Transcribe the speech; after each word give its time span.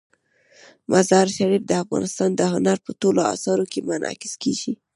مزارشریف 0.91 1.63
د 1.67 1.71
افغانستان 1.83 2.29
د 2.35 2.41
هنر 2.53 2.77
په 2.85 2.91
ټولو 3.01 3.21
اثارو 3.33 3.65
کې 3.71 3.79
منعکس 3.89 4.33
کېږي. 4.43 4.73